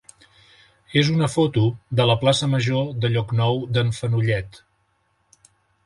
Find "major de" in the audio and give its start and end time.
2.55-3.13